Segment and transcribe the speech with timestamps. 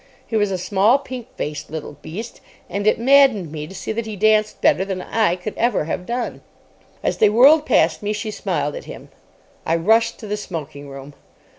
[0.25, 4.07] He was a small, pink faced little beast, and it maddened me to see that
[4.07, 6.41] he danced better than I could ever have done.
[7.03, 9.09] As they whirled past me she smiled at him.
[9.63, 11.13] I rushed to the smoking room.